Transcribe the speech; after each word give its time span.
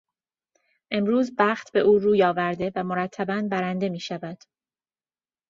امروز 0.91 1.31
بخت 1.37 1.71
به 1.71 1.79
او 1.79 1.99
روی 1.99 2.23
آورده 2.23 2.71
و 2.75 2.83
مرتبا 2.83 3.47
برنده 3.51 3.89
میشود. 3.89 4.43